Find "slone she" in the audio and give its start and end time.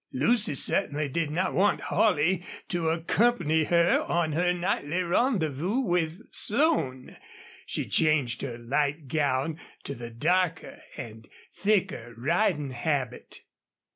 6.33-7.87